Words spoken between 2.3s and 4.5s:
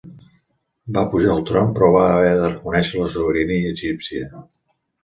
de reconèixer la sobirania egípcia.